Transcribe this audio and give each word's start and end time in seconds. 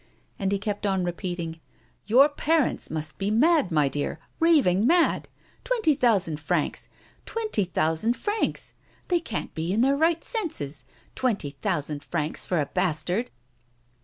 And 0.39 0.51
he 0.51 0.57
kept 0.57 0.87
on 0.87 1.03
re 1.03 1.11
peating:" 1.11 1.59
Your 2.07 2.27
parents 2.27 2.89
must 2.89 3.19
be 3.19 3.29
mad, 3.29 3.69
my 3.71 3.87
dear, 3.87 4.19
raving 4.39 4.87
mad! 4.87 5.27
Twenty 5.63 5.93
thousand 5.93 6.39
francs! 6.39 6.89
Twenty 7.27 7.65
thousand 7.65 8.17
francs! 8.17 8.73
They 9.09 9.19
can't 9.19 9.53
be 9.53 9.71
in 9.71 9.81
their 9.81 9.95
right 9.95 10.23
senses! 10.23 10.85
Twenty 11.13 11.51
thousand 11.51 12.03
francs 12.03 12.47
for 12.47 12.57
a 12.57 12.65
bastard 12.65 13.29